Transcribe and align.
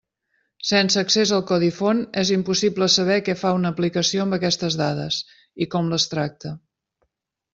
Sense 0.67 0.99
accés 1.01 1.33
al 1.35 1.43
codi 1.51 1.67
font 1.79 1.99
és 2.21 2.31
impossible 2.37 2.87
saber 2.95 3.19
què 3.27 3.35
fa 3.43 3.51
una 3.59 3.73
aplicació 3.77 4.23
amb 4.25 4.37
aquestes 4.39 4.79
dades, 4.81 5.21
i 5.67 5.71
com 5.75 5.93
les 5.95 6.09
tracta. 6.15 6.57